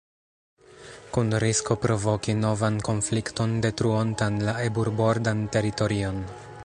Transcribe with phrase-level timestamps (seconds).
[1.17, 6.19] Kun risko provoki novan konflikton detruontan la eburbordan teritorion.